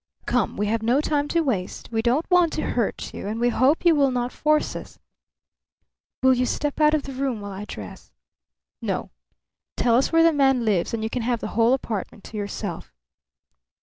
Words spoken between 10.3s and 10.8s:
man